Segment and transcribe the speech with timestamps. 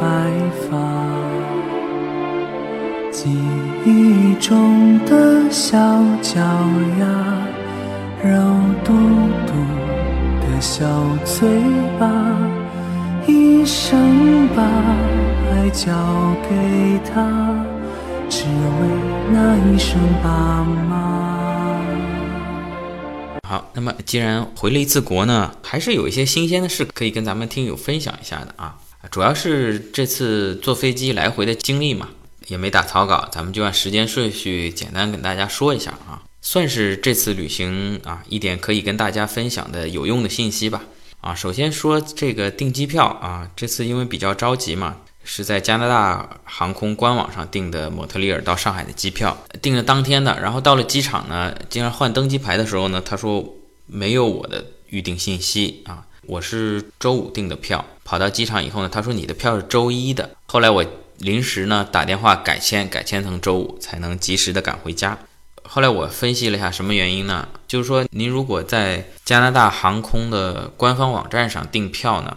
[0.00, 0.30] 白
[0.68, 0.78] 发。
[3.10, 3.30] 记
[3.86, 5.78] 忆中的小
[6.20, 6.40] 脚
[6.98, 7.06] 丫，
[8.22, 8.30] 肉
[8.84, 8.92] 嘟
[9.46, 9.52] 嘟
[10.40, 10.84] 的小
[11.24, 11.48] 嘴
[11.98, 12.06] 巴，
[13.26, 15.92] 一生把爱交
[16.48, 17.64] 给他，
[18.28, 18.50] 只为
[19.32, 21.80] 那一声爸妈。
[23.48, 28.76] 好，那么既然回了一次国呢，还是有一些新鲜的事可以跟咱们听友分享一下的啊。
[29.14, 32.08] 主要是这次坐飞机来回的经历嘛，
[32.48, 40.82] 也没打草稿，咱们就按时间顺序简单跟大家说一下啊，算是这次旅行啊一点可以跟大家分享的有用的信息吧。
[41.20, 44.96] 啊，首先说这个订机票啊，这次因为比较着急嘛。
[45.22, 53.56] 是在加拿大航空官网上订的蒙特利尔到上海的机票，订了当天的，然后到了机场呢，竟然换登机牌的时候呢，他说
[53.86, 60.84] 没有我的预订信息啊，我是周五订的票，跑到机场以后呢，他说你的票是周一的，后来我
[61.18, 65.18] 临时呢打电话改签，改签成周五才能及时的赶回家。
[65.62, 67.48] 后来我分析了一下什么原因呢？
[67.66, 72.36] 就是说您如果在加拿大航空的官方网站上订票呢。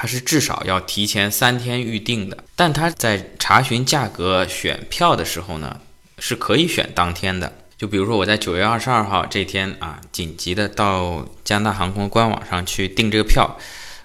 [0.00, 5.80] 它是至少要提前三天预定的，但它在查询价格选票的时候呢，
[6.20, 7.52] 是可以选当天的。
[7.78, 13.56] 就比如说我在九月二十二号这天啊，紧急的到加拿大航空官网上去订这个票，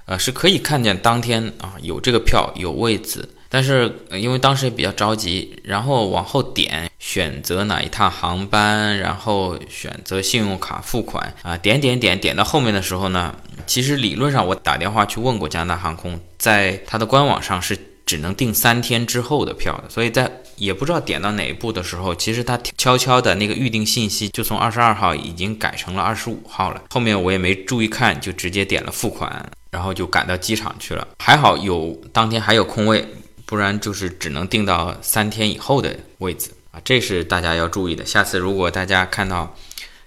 [0.06, 3.28] 呃，是可以看见当天啊有这个票有位子。
[3.50, 13.36] 但是因为当时也比较着急，然后往后点选择哪一趟航班，然后选择信用卡付款啊，点点点点到后面的时候呢，
[13.68, 17.78] 其实理论上我打电话去问过加拿大航空，在它的官网上是
[18.08, 33.06] 只能订三天之后的票的，所以在也不知道点到哪一步的时候，其实它悄悄的那个预定信息就从二十二号已经改成了二十五号了，后面我也没注意看，就直接点了付款，然后就赶到机场去了，还好有当天还有空位。
[33.46, 38.03] 不然就是只能订到三天以后的位置啊，这是大家要注意的。
[38.03, 39.56] 下次如果大家看到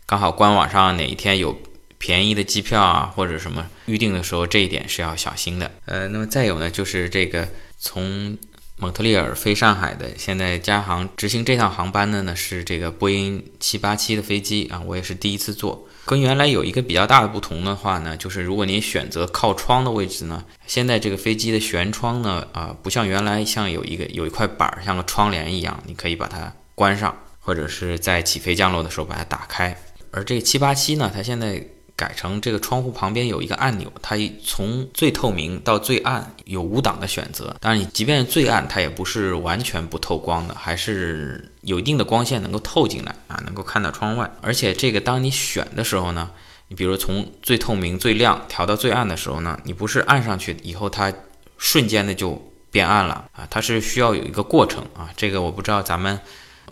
[0.04, 1.56] 刚好官网上哪一天有
[1.98, 5.70] 便宜的机票啊，或者什么预定的时候，这一点是要小心的。
[5.84, 7.46] 呃，那么再有呢，就是这个
[7.78, 8.36] 从
[8.78, 15.88] 蒙特利尔飞上海的，现在加航执行这趟航班的呢是这个波音七八七的飞机啊，我也是第一次坐。
[16.04, 29.74] 跟原来有一个比较大的不同的话呢，就是如果您选择靠窗的位置呢，现在这个飞机的舷窗呢，啊，不像原来像有一个有一块板儿，像个窗帘一样，你可以把它关上，或者是在起飞降落的时候把它打开。
[30.10, 31.66] 而这个七八七呢，它现在。
[31.96, 37.56] 改成这个窗户旁边有一个按钮，它从最透明到最暗有五档的选择。
[37.58, 44.30] 当然，你即便是最暗，它也不是完全不透光的，还是有一定的光线能够透进来啊，能够看到窗外。
[44.42, 46.30] 而且这个当你选的时候呢，
[46.68, 51.10] 你比如从最透明最亮调到最暗的时候呢，你不是按上去以后它
[51.56, 52.38] 瞬间的就
[52.70, 55.08] 变暗了啊，它是需要有一个过程啊。
[55.16, 56.20] 这个我不知道咱们。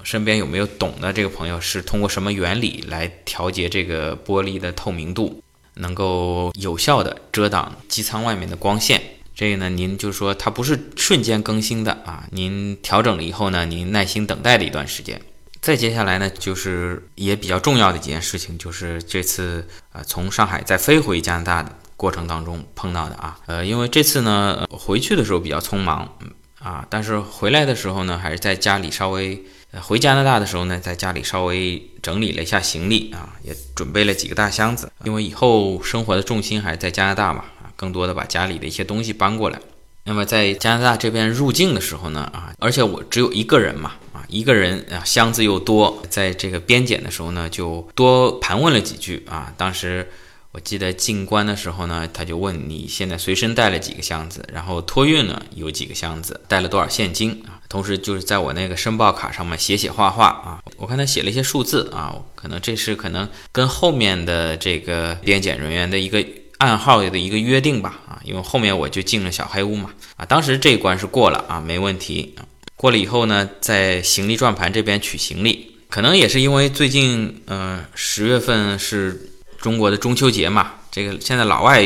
[0.03, 1.61] 身边有没有懂的这个朋友？
[1.61, 5.43] 是通过什么原理来调节这个玻璃的透明度，
[5.75, 9.01] 能够有效的遮挡机舱外面的光线？
[9.35, 12.25] 这个呢，您就是说它不是瞬间更新的啊。
[12.31, 15.21] 您调整了以后呢，您耐心等待了一段时间。
[15.61, 23.39] 再接下来呢，就是也比较重要的几件事情，就是这次呃从上海再飞回加拿大的过程当中碰到的啊。
[23.47, 26.19] 呃，因为这次呢回去的时候比较匆忙
[26.61, 29.43] 啊，但是回来的时候呢，还是在家里稍微。
[29.83, 39.59] 回加拿大的时候呢，在家里稍微整理了一下行李啊，也准备了几个大箱子，因为以后生活的重心还是在加拿大嘛啊，更多的把家里的一些东西搬过来。
[40.05, 50.11] 那么在加拿大这边入境的时候呢啊，而且我只有一个人嘛啊，一个人啊，箱子又多，在这个边检的时候呢，就多盘问了几句啊，当时。
[50.55, 57.59] 我记得进关的时候呢，他就问你现在随身带了几个箱子，然后托运呢有几个箱子，带了多少现金啊？
[57.69, 60.63] 同时就是在我那个申报卡上面写写画画啊。
[60.77, 66.25] 我看他写了一些数字啊，可能这是可能跟后面的这个边检人员的一个
[66.59, 72.47] 暗号的一个约定吧啊，因为后面我就进了小黑屋嘛啊，当时这一关是过了啊，没问题啊。
[72.77, 75.73] 过了以后呢，在行李转盘这边取行李。
[75.91, 79.31] 可能也是因为最近，呃，十月份是
[79.65, 81.81] 中国的中秋节嘛，这个现在老外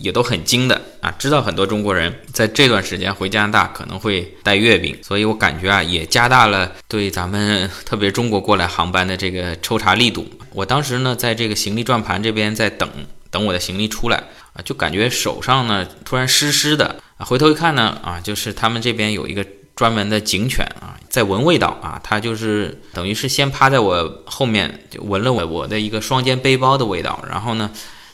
[0.00, 10.26] 也都很精的啊，知道很多中国人在这段时间回加拿大可能会带月饼，所以我感觉啊，也加大了对咱们特别中国过来航班的这个抽查力度。
[10.54, 12.88] 我当时呢，在这个行李转盘这边在等
[13.30, 14.16] 等我的行李出来
[14.54, 19.44] 啊，就感觉手上呢突然湿湿的啊，回头一看呢啊，就是他们这边有一个。
[19.78, 27.22] 专门的警犬啊，在闻味道啊，它就是等于是先趴在我后面，就闻了我我的一个双肩背包的味道。
[27.28, 27.70] 然后呢，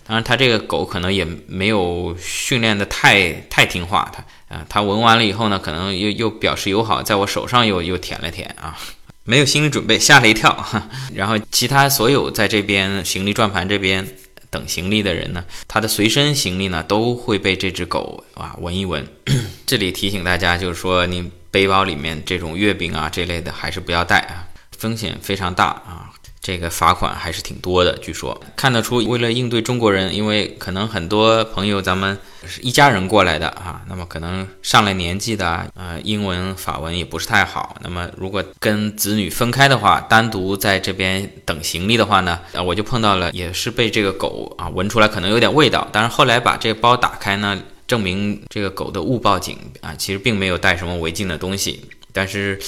[0.06, 8.78] 当然它这个狗可能也没有训练的太太听话，它啊，它闻完了以后呢，可能又又表示友好，在我手上又又舔了舔啊，
[9.24, 10.64] 没有心理准备，吓了一跳。
[11.14, 14.06] 然后其他所有在这边行李转盘这边。
[14.50, 19.04] 等行李的人呢，他的随身行李呢都会被这只狗啊闻一闻。
[19.66, 24.42] 这里提醒大家，就是说你背包里面这种月饼啊这类的还是不要带啊，
[24.76, 26.10] 风险非常大啊。
[26.40, 47.58] 这个罚款还是挺多的，据说看得出，为了应对中国人，因为可能很多朋友咱们是一家人过来的啊，那么可能上了年纪的，呃，英文法文也不是太好，那么如果跟子女分开的话，单独在这边等行李的话呢，啊，我就碰到了，也是被这个狗啊闻出来可能有点味道，但是后来把这个包打开呢，
[47.94, 52.58] 证明这个狗的误报警啊，其实并没有带什么违禁的东西，但是，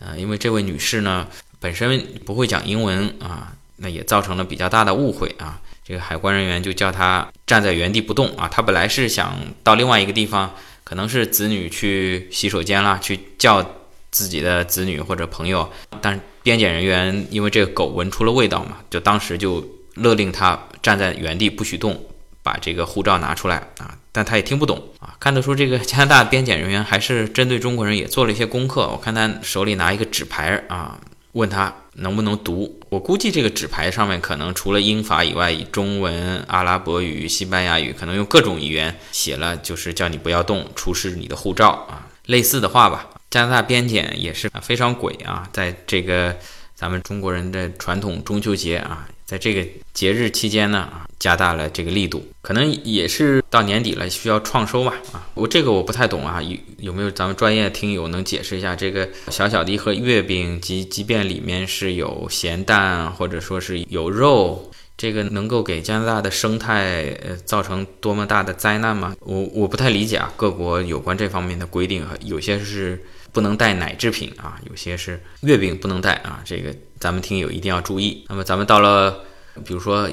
[0.00, 1.26] 呃，因为这位女士呢。
[1.58, 5.58] 本身不会讲英文啊，那也造成了比较大的误会啊。
[5.82, 8.46] 这个海关人员就叫她站在原地不动啊。
[8.46, 9.34] 她本来是想
[9.64, 13.64] 到另外一个地方，可能是子女去洗手间啦，去叫
[14.10, 15.68] 自己的子女或者朋友。
[16.02, 21.98] 但是边检人员因为这个狗闻出了味道嘛，就当时就勒令他站在原地不许动，
[22.46, 23.98] 把这个护照拿出来啊。
[24.12, 25.16] 但他也听不懂啊。
[25.18, 28.88] 看得出这个加拿大边检人员还是针对中国人也做了一些功课。
[28.88, 30.98] 我看他手里拿一个纸牌啊。
[31.32, 32.80] 问他能不能读？
[32.88, 43.10] 我估计这个纸牌上面可能除了英法以外，以中文、阿拉伯语、西班牙语，可能用各种语言写了，就是叫你不要动，出示你的护照啊，类似的话吧。
[43.28, 46.34] 加拿大边检也是非常鬼啊，在这个
[46.74, 49.06] 咱们中国人的传统中秋节啊。
[49.26, 58.76] 在这个节日期间呢，啊，加大了这个力度，可能也是到年底了，需要创收吧，啊，我这个我不太懂啊，有有没有咱们专业听友能解释一下？
[58.76, 69.16] 这个小小的一盒月饼，即即便里面是有咸蛋，或者说是有肉，这个能够给加拿大的生态呃造成多么大的灾难吗？
[69.18, 73.02] 我我不太理解啊，各国有关这方面的规定，有些是
[73.36, 76.74] 不能带奶制品啊，有些是月饼不能带啊，这个。
[76.98, 78.24] 咱们听友一定要注意。
[78.30, 79.20] 那么咱们到了，
[79.66, 80.08] 比如说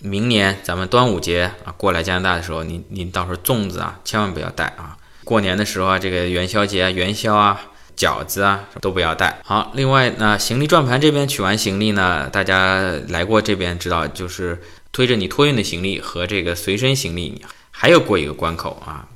[0.00, 4.96] 明年咱们端午节啊过来加拿大的时候，您您到时候粽子啊千万不要带啊。
[5.22, 7.60] 过年的时候啊，这个元宵节啊元宵啊
[7.96, 9.38] 饺子啊都不要带。
[9.44, 12.80] 好，另外呢，行李转盘这边取完行李呢，大家
[13.10, 14.60] 来过这边知道，就是
[14.90, 19.06] 推着你托运的行李和这个随身行李还要过一个关口啊。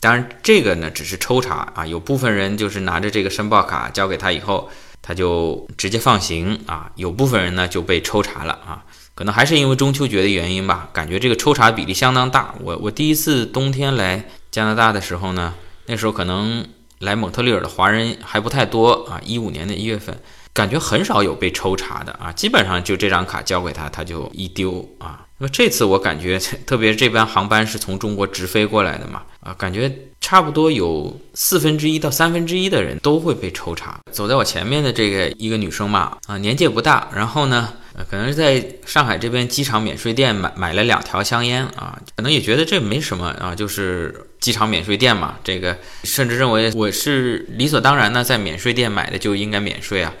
[0.00, 4.70] 当然这个呢只是抽查啊，有部分人就是拿着这个申报卡交给他以后。
[5.00, 8.84] 他就直接放行啊，有部分人呢就被抽查了啊，
[9.14, 12.52] 可能还是因为中秋节的原因吧，感觉这个抽查比例相当大。
[12.60, 15.54] 我我第一次冬天来加拿大的时候呢，
[15.86, 16.66] 那时候可能
[16.98, 20.20] 来蒙特利尔的华人还不太多啊，一五年的一月份，
[20.52, 25.24] 感觉很少有被抽查的啊，基本上就这张卡交给他，他就一丢啊。
[25.40, 29.90] 那么这次我感觉， 特别这班航班是从中国直飞过来的嘛，啊，感觉
[30.20, 34.00] 差不多有四分之一到三分之一的人都会被抽查。
[34.10, 37.72] 走在我前面的这个一个女生嘛，啊，年纪也不大，然后呢，
[38.10, 50.12] 可能是在上海这边机场免税店买买了两条香烟啊，可能也觉得这没什么啊，就是机场免税店嘛，这个甚至认为我是理所当然的，在免税店买的就应该免税啊。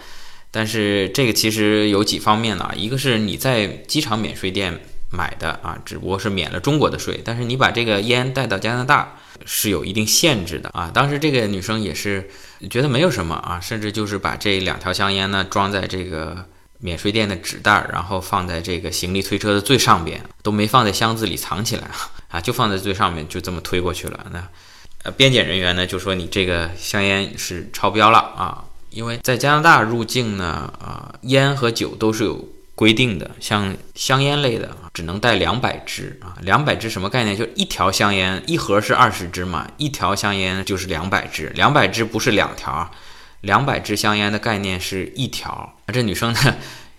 [0.52, 4.80] 但是这个其实有几方面呢，一个是你在机场免税店。
[5.10, 10.90] 买的啊，只不过是免了中国的税，但是你把这个烟带到加拿大是有一定限制的啊。
[10.92, 12.28] 当时这个女生也是
[12.68, 16.44] 觉得没有什么啊，甚至就是把这两条香烟呢装在这个
[16.78, 21.88] 免税店的纸袋，然后放在这个行李推车的最上边，都没放在箱子里藏起来
[22.28, 24.26] 啊，就放在最上面，就这么推过去了。
[24.30, 24.46] 那
[25.04, 32.46] 呃，边检人员呢就说你这个香烟是超标了啊，因为在加拿大入境呢啊，烟和酒都是有。
[32.78, 37.36] 规定的像香烟类的只能带两百支啊，两百支什么概念？
[37.36, 42.88] 就一条香烟一盒是二十支嘛，一条香烟就是两百支，两百支不是两条，
[43.40, 45.74] 两百支香烟的概念是一条。
[45.92, 46.56] 这女生呢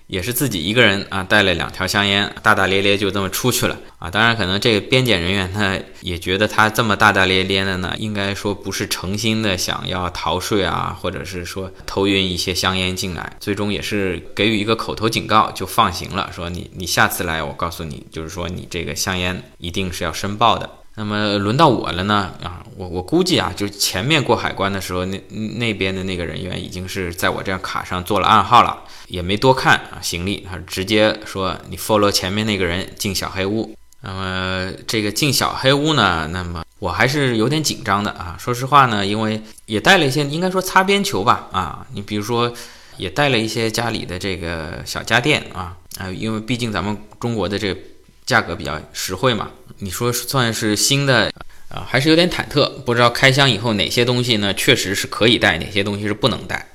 [0.10, 4.10] 也是自己一个人啊，带了两条香烟，大大咧咧就这么出去了啊。
[4.10, 20.68] 当然，可能这个边检人员呢也觉得他这么大大咧咧的呢，应该说不是诚心的想要逃税啊，或者是说偷运一些香烟进来，最终也是给予一个口头警告就放行了，说你你下次来，我告诉你，就是说你这个香烟一定是要申报的。
[21.00, 25.18] 那么轮到我了呢啊，我我估计啊，就前面过海关的时候，那
[25.58, 28.84] 那边的那个人员已经是在我这张卡上做了暗号了。
[29.08, 33.74] 也没多看啊，行李他直接说你 follow 前面那个人进小黑屋。
[34.02, 38.36] 那么这个进小黑屋呢，那么我还是有点紧张的啊。
[38.38, 41.88] 说实话呢，因为也带了一些，应该说擦边球吧啊。
[41.94, 42.54] 你比如说，
[42.98, 47.80] 也带了一些家里的这个小家电啊啊，因为毕竟咱们中国的这个
[48.26, 49.50] 价格比较实惠嘛。
[49.80, 51.32] 你说算是新的
[51.70, 56.68] 啊，还是有点忐忑，不知道开箱以后哪些东西呢确实是可以带，哪些东西是不能带。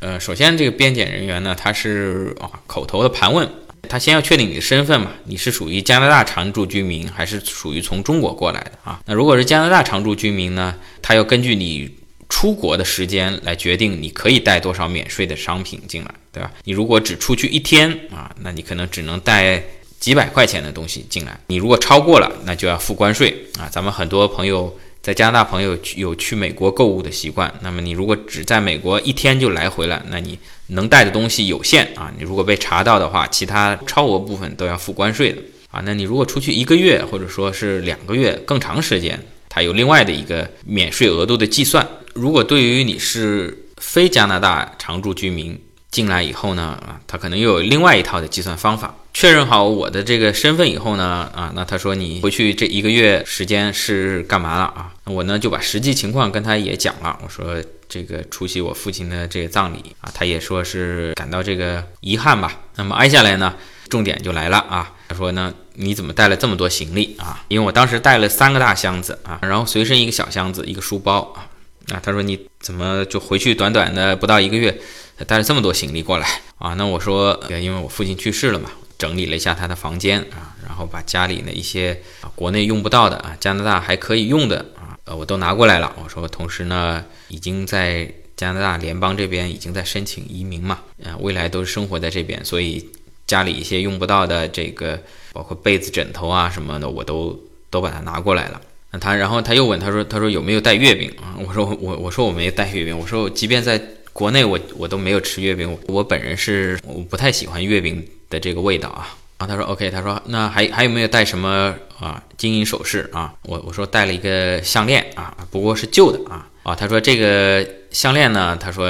[0.00, 3.48] 呃，首先这个边检人员呢，他是啊口头的盘问，
[3.88, 9.00] 他先要确定你的身份嘛，你是属于加拿大常住居民，还是属于从中国过来的啊？
[9.06, 11.94] 那如果是加拿大常住居民呢，他要根据你
[12.28, 16.50] 出国的时间来决定你可以带多少免税的商品进来，对吧？
[16.64, 19.62] 你如果只出去一天啊，那你可能只能带
[20.00, 23.68] 几百块钱的东西进来，你如果超过了，那就要付关税啊。
[23.70, 24.76] 咱们很多朋友。
[25.02, 32.12] 在加拿大朋友有去美国购物的习惯，那么你如果只在美国一天就来回了，那你能带的东西有限啊。
[32.18, 35.40] 你如果被查到的话，其他超额部分都要付关税的
[35.70, 35.80] 啊。
[35.86, 41.88] 那你如果出去一个月或者说是两个月更长时间，它有另外的一个免税额度的计算。
[42.12, 45.58] 如果对于你是非加拿大常住居民，
[45.90, 48.94] 进来以后呢，啊，他可能又有另外一套的计算方法。
[49.12, 54.92] 确认好我的这个身份以后呢，啊，那他说你回去这一个月时间是干嘛了啊？
[55.04, 57.18] 我呢就把实际情况跟他也讲了。
[57.22, 57.56] 我说
[57.88, 62.60] 这个出席我父亲的这个葬礼啊，他也说是感到这个遗憾吧。
[62.76, 63.54] 那么挨下来呢，
[63.88, 64.92] 重点就来了啊。
[65.08, 67.44] 他说呢，你怎么带了这么多行李啊？
[67.48, 71.50] 因为我当时带了三个大箱子啊，然后随身一个小箱子，一个书包啊。
[71.92, 74.80] 啊，他说你怎么就回去短短的不到一个月？
[75.26, 76.72] 带了这么多行李过来啊？
[76.74, 85.96] 那我说，因为我父亲去世了嘛，整理了一下他的房间啊，然后把家里的一些啊国内用不到的啊，加拿大还可以用的啊，呃，我都拿过来了。
[86.04, 92.86] 我说，同时呢，已经在加拿大联邦这边已经在申请移民嘛，啊，未来都是生活在这边，所以
[93.26, 95.00] 家里一些用不到的这个，
[95.32, 97.40] 包括被子、枕头啊什么的，我都
[97.70, 98.60] 都把它拿过来了。
[98.90, 101.38] 那他，然后他又问，他说，他说有没有带月饼啊？
[101.48, 103.80] 我说，我我说我没带月饼，我说即便在。
[104.20, 109.16] 国内我我都没有吃月饼，我本人是我不太喜欢月饼的这个味道啊。
[109.38, 113.32] 然后他说 OK，他说那还还有没有带什么啊金银首饰啊？
[113.44, 116.46] 我我说带了一个项链啊，不过是旧的啊。
[116.64, 118.88] 啊，他说这个项链呢，他说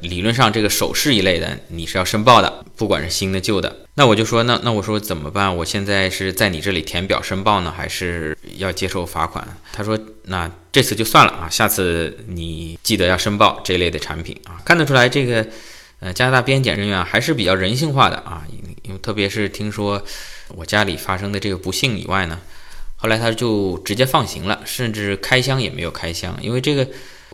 [0.00, 3.74] 理论上这个首饰一类的你是要申报的，不管是新的旧的。
[3.94, 5.54] 那我就说那那我说怎么办？
[5.56, 9.46] 我现在是在你这里填表申报呢，还是要接受罚款？
[9.72, 14.60] 他说那这次就算了啊，下次你记得要申报这类的产品啊。
[14.64, 15.46] 看得出来这个
[16.00, 18.44] 呃加拿大边检人员还是比较人性化的啊，
[18.82, 20.02] 因为特别是听说
[20.48, 22.38] 我家里发生的这个不幸以外呢。
[22.96, 26.86] 后来他就直接放行了，甚至开箱也没有开箱，因为这个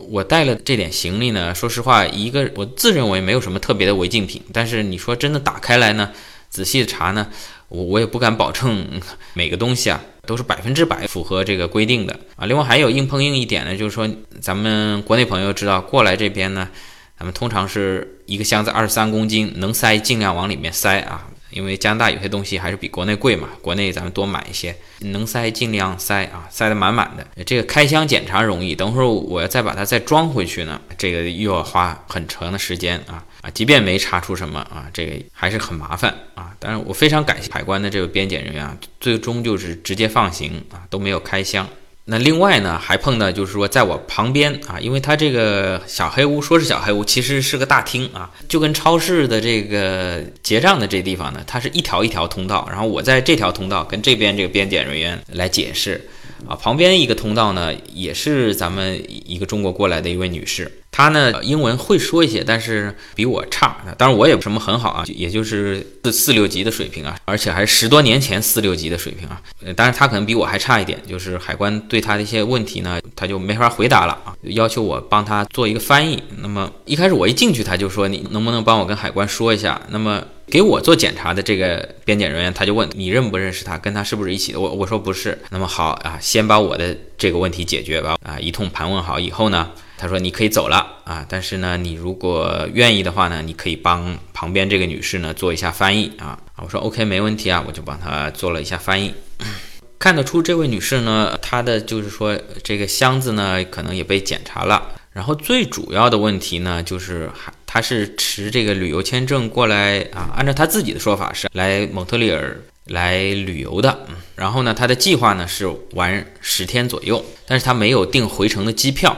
[0.09, 1.53] 我带了这点行李呢。
[1.53, 6.11] 说实话，一个我自认为没有什么特别的违禁品，但是你说真的打开来呢，
[6.49, 7.27] 仔细查呢，
[7.67, 8.85] 我我也不敢保证
[9.33, 12.45] 每个东西啊都是百分之百符合这个规定的啊。
[12.45, 14.09] 另外还有硬碰硬一点呢，就是说
[14.41, 16.69] 咱们国内朋友知道过来这边呢，
[17.17, 21.27] 咱们通常是一个箱子二十三公斤，能塞尽量往里面塞啊。
[21.51, 27.43] 因为加拿大有些东西还是比国内贵嘛，国内咱们多买一些，能塞尽量塞啊，塞得满满的。
[27.43, 33.49] 这个开箱检查容易，等会儿我要再把它再装回去呢，这个又要花很长的时间啊啊！
[33.51, 36.53] 即便没查出什么啊，这个还是很麻烦啊。
[36.59, 41.67] 但是我非常感谢海关的这个边检人员啊，最终就是直接放行啊，都没有开箱。
[42.11, 56.09] 那另外呢，还碰到就是说，在我旁边啊，因为他这个小黑屋说是小黑屋，其实是个大厅啊，就跟超市的这个结账的这地方呢，它是一条一条通道，然后我在这条通道跟这边这个边检人员来解释。
[56.47, 63.77] 啊，旁边一个通道呢，也是咱们一个中国过来的一位女士，他呢英文会说一些，但是比我差。
[63.97, 69.41] 当然我也不什么很好啊，也就是四四六级的水平啊，而且还是十多年前四六级的水平啊。
[69.75, 76.21] 当然他可能比我还差一点，就是海关对他的一些问题呢，他就没法回答了啊，要求我帮他做一个翻译。
[76.41, 79.81] 那么一开始我一进去，他就说你能不能帮我跟海关说一下？
[79.89, 80.23] 那么。
[80.51, 84.59] 给我做检查的这个边检人员，他就问你认不认识他，跟他是不是一起的？
[84.59, 85.37] 我我说不是。
[85.51, 88.17] 那么好啊，先把我的这个问题解决吧。
[88.23, 89.69] 啊，一通盘问好以后呢，
[89.99, 96.39] 他说你可以走了啊，但是呢，你如果愿意的话呢，你可以帮旁边这个女士呢做一下翻译啊。
[96.55, 99.13] 我说 OK 没问题啊，我就帮她做了一下翻译。
[99.99, 112.57] 看得出这位女士呢，她的就是说这个箱子呢可能也被检查了，然后最主要的问题呢就是还她是持这个旅游签证过来啊，按照她自己的说法是来蒙特利尔。
[112.85, 113.99] 来旅游的，
[114.35, 119.15] 然后呢，她的计划呢是玩十天左右，但是她没有订回程的机票，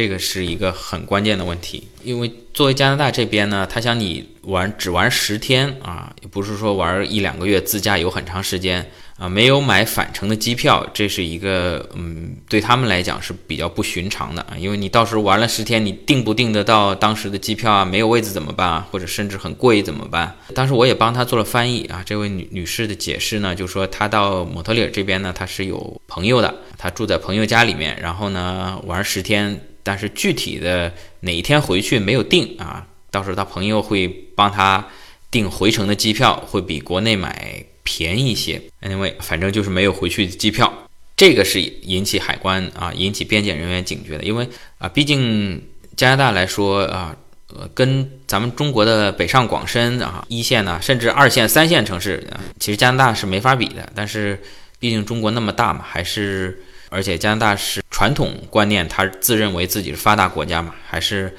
[0.00, 8.90] 这个是一个很关键的问题，因为作为加拿大这边呢，他想你玩只玩十天啊，也不是说玩一两个月自驾游很长时间。
[9.18, 14.56] 啊，没有买返程的机票，这是一个嗯，对他们来讲是比较不寻常的啊。
[14.58, 17.84] 因为你到时候玩了十天，你订不订得到当时的机票啊？
[17.84, 18.88] 没有位置怎么办啊？
[18.90, 20.34] 或者甚至很贵怎么办？
[20.54, 22.02] 当时我也帮他做了翻译啊。
[22.02, 32.86] 这位女女士的解释呢，就说她到蒙特利尔这边呢，她是有朋友的，她住在朋友家里面，然后呢玩十天，但是具体的哪一天回去没有定啊。
[33.10, 34.86] 到时候他朋友会帮他
[35.30, 37.64] 订回程的机票，会比国内买。
[37.82, 40.72] 便宜一些，anyway，反正就是没有回去的机票，
[41.16, 45.60] 这个是引起海关啊，引起边检人员警觉的，因为啊，毕竟
[45.96, 47.16] 加拿大来说啊，
[47.48, 53.90] 呃，跟咱们中国的北上广深啊一线呢，甚至二线、三线城市啊，其实加拿大是没法比的。
[53.92, 54.40] 但是
[54.78, 61.34] 毕竟中国那么大嘛，还是而且加拿大是传统观念，他自认为自己是发达国家嘛，还是。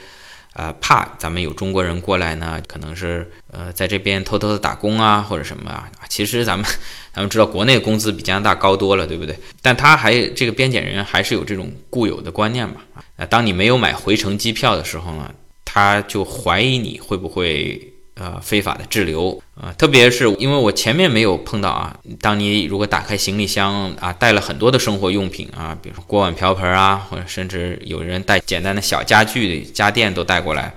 [0.53, 5.89] 呃，怕咱们有中国人过来呢，可能是呃在这边偷偷的打工啊，或者什么啊。
[6.09, 6.69] 其实咱们
[7.13, 9.33] 咱们知道，国内工资比加拿大高多了，对不对？
[9.61, 12.81] 但他还这个边检人员还是有这种固有的观念嘛。
[13.15, 17.90] 啊，当你没有买回程机票的时候呢，他就怀疑你会不会。
[18.15, 21.97] 呃，非法的滞留啊，特别是因为我前面没有碰到啊。
[22.19, 30.73] 当你如果打开行李箱啊，带了很多的生活用品啊，比如说锅碗瓢盆啊，或者甚至有人带简单的小家具、家电都带过来。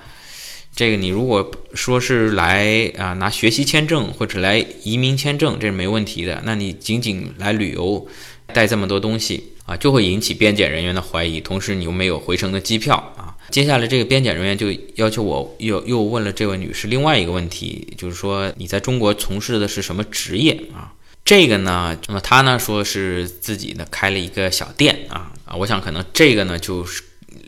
[0.76, 6.40] 这个你如果说是来啊拿学习签证或者来移民签证，这是没问题的。
[6.44, 8.06] 那你仅仅来旅游，
[8.52, 11.40] 带这么多东西啊，就会引起边检人员的怀疑。
[11.40, 13.33] 同时，你又没有回程的机票啊。
[13.50, 20.92] 接下来，这个边检人员就要求我又又问了这位女士另外一个问题，就是说你在中国从事的是什么职业啊？
[21.24, 27.02] 这个呢，那么她呢说是自己呢开了一个小店啊啊，我想可能这个呢就是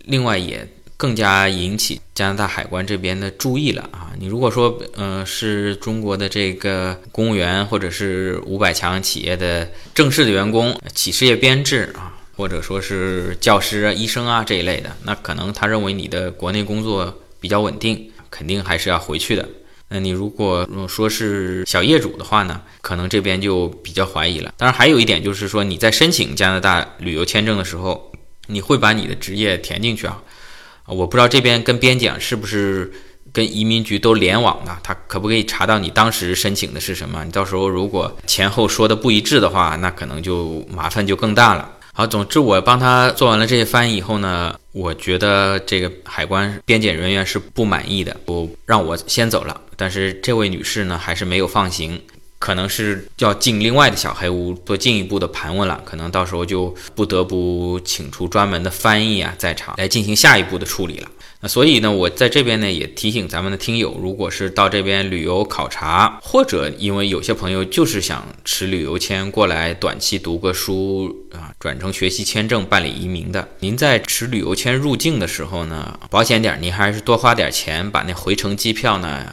[0.05, 4.13] 另外也更加引起加拿大海关这边的注意了啊。
[4.19, 12.16] 你如果说呃是中国的这个公务员或者是五百强企业的正式的员工，企事业编制啊。
[12.37, 19.49] 或者说是教师啊、医生啊这一类的，那可能他认为你的国内工作比较稳定，肯定还是要回去的。
[19.89, 24.53] 那你如果说是小业主的话呢，可能这边就比较怀疑了。
[24.59, 28.13] 当然，还有一点就是说，你在申请加拿大旅游签证的时候，
[28.49, 30.21] 你会把你的职业填进去啊？
[30.87, 32.93] 我不知道这边跟边检是不是
[33.33, 37.25] 跟移民局都联网的，他可不可以查到你当时申请的是什么？
[37.25, 41.76] 你到时候如果前后说的不一致的话，那可能就麻烦就更大了。
[41.99, 49.59] 好，总之我帮他做完了这些翻译以后呢，我觉得这个海关边检人员是不满意的，不让我先走了。
[49.79, 51.99] 但是这位女士呢，还是没有放行，
[52.47, 61.09] 可能是要进另外的小黑屋做进一步的盘问了，可能到时候就不得不请出专门的翻译啊，在场来进行下一步的处理了。
[61.41, 79.27] 那所以呢，我在这边呢也提醒咱们的听友，如果是到这边旅游考察，或者因为有些朋友就是想持旅游签过来短期读个书啊，转成学习签证办理移民的，您在持旅游签入境的时候呢，保险点您还是多花点钱把那回程机票呢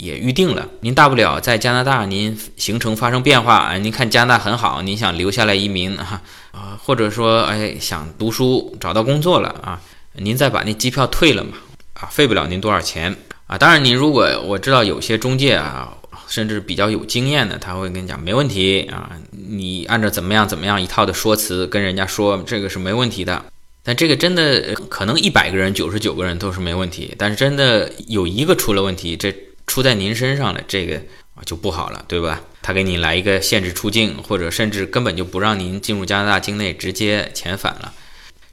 [0.00, 0.66] 也预定了。
[0.80, 9.80] 您大不了在加拿大您行程发生变化啊，您看加拿大很好，您想留下来移民啊啊，或者说哎想读书找到工作了啊。
[10.14, 11.52] 您再把那机票退了嘛？
[11.94, 13.14] 啊，费不了您多少钱
[13.46, 13.56] 啊。
[13.56, 15.94] 当然，您如果我知道有些中介啊，
[16.26, 19.12] 甚至比较有经验的，他会跟你讲没问题啊。
[19.30, 23.44] 你按照怎么样怎么样一套的说辞跟人家说，这个是没问题的。
[23.82, 29.34] 但这个真的可能一百个人九十九个人都是没问题，但是真的有一个出了问题，这
[29.70, 30.96] 出在您身上了，这个
[31.36, 32.40] 啊就不好了，对吧？
[32.60, 37.92] 他给你来一个限制出境，或者甚至根本就不让您进入加拿大境内，直接遣返了，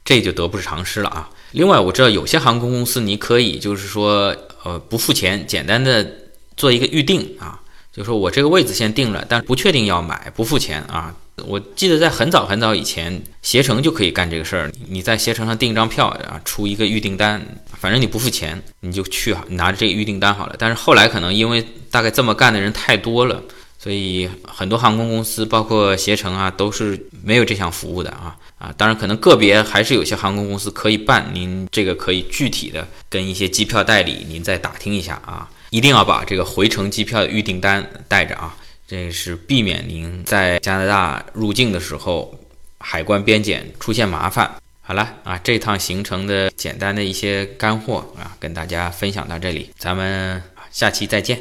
[0.04, 1.28] 这就得不偿失了啊。
[1.50, 6.08] 另外，我知道有些航空公司，你可以就是说，呃，不付钱，简单的
[6.56, 7.60] 做一个预定啊，
[7.92, 11.16] 就说我这个位子先定了，但不确定要买，不付钱啊。
[11.46, 17.40] 我记得在很早很早以前，携程就可以干这个事儿，你在携程上订一张票啊，出一个预订单，
[17.80, 20.56] 反正你不付钱，你就去拿着这个预订单好了。
[20.58, 23.42] 但是后来可能因为大概这么干的人太多了，
[23.78, 28.74] 所以很多航空公司，包括携程啊，都是没有这项服务的啊啊！
[28.76, 38.56] 当然，可能个别还是有些航空公司可以办，您这个可以具体的跟一些机票代理您再打听一下啊，一定要把这个回程机票的预订单带着啊，
[38.90, 42.34] 这是避免您在加拿大入境的时候
[42.78, 44.50] 海关边检出现麻烦。
[44.80, 51.38] 好了啊，这趟行程的简单的一些干货啊，跟大家分享到这里，咱们下期再见。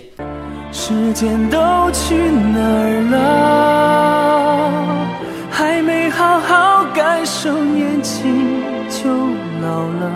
[0.73, 1.57] 时间都
[1.93, 5.07] 去哪儿了？
[5.49, 9.09] 还没好好感受年轻就
[9.61, 10.11] 老了。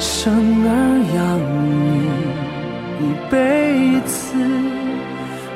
[0.00, 0.34] 生
[0.66, 0.68] 儿
[1.14, 1.38] 养
[1.70, 2.10] 女
[2.98, 4.34] 一辈子，